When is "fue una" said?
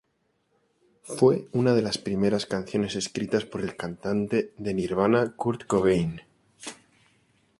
1.03-1.75